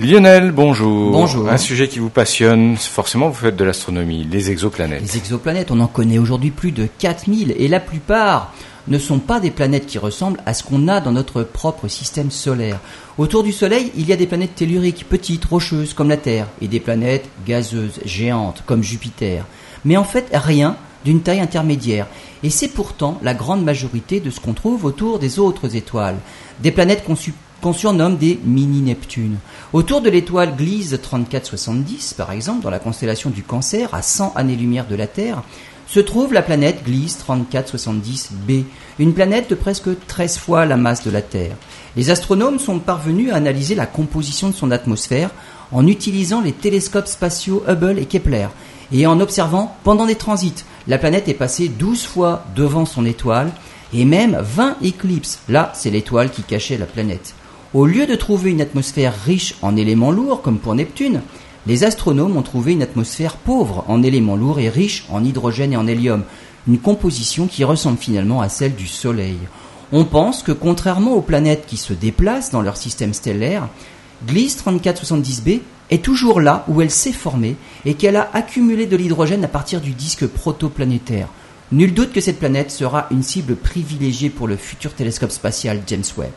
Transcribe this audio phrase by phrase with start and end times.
[0.00, 1.10] Lionel, bonjour.
[1.10, 1.48] Bonjour.
[1.48, 5.02] Un sujet qui vous passionne, forcément vous faites de l'astronomie, les exoplanètes.
[5.02, 8.54] Les exoplanètes, on en connaît aujourd'hui plus de 4000 et la plupart
[8.86, 12.30] ne sont pas des planètes qui ressemblent à ce qu'on a dans notre propre système
[12.30, 12.78] solaire.
[13.18, 16.68] Autour du Soleil, il y a des planètes telluriques, petites, rocheuses, comme la Terre, et
[16.68, 19.46] des planètes gazeuses, géantes, comme Jupiter.
[19.84, 22.06] Mais en fait, rien d'une taille intermédiaire.
[22.44, 26.18] Et c'est pourtant la grande majorité de ce qu'on trouve autour des autres étoiles.
[26.60, 29.38] Des planètes conçues qu'on surnomme des mini-Neptunes.
[29.72, 34.86] Autour de l'étoile Gliese 3470, par exemple, dans la constellation du Cancer, à 100 années-lumière
[34.86, 35.42] de la Terre,
[35.86, 38.64] se trouve la planète Gliese 3470b,
[38.98, 41.56] une planète de presque 13 fois la masse de la Terre.
[41.96, 45.30] Les astronomes sont parvenus à analyser la composition de son atmosphère
[45.72, 48.48] en utilisant les télescopes spatiaux Hubble et Kepler,
[48.92, 50.64] et en observant pendant des transits.
[50.86, 53.50] La planète est passée 12 fois devant son étoile,
[53.94, 55.40] et même 20 éclipses.
[55.48, 57.34] Là, c'est l'étoile qui cachait la planète.
[57.74, 61.20] Au lieu de trouver une atmosphère riche en éléments lourds, comme pour Neptune,
[61.66, 65.76] les astronomes ont trouvé une atmosphère pauvre en éléments lourds et riche en hydrogène et
[65.76, 66.24] en hélium,
[66.66, 69.36] une composition qui ressemble finalement à celle du Soleil.
[69.92, 73.68] On pense que contrairement aux planètes qui se déplacent dans leur système stellaire,
[74.26, 75.60] Gliese 3470b
[75.90, 79.82] est toujours là où elle s'est formée et qu'elle a accumulé de l'hydrogène à partir
[79.82, 81.28] du disque protoplanétaire.
[81.70, 86.02] Nul doute que cette planète sera une cible privilégiée pour le futur télescope spatial James
[86.16, 86.32] Webb.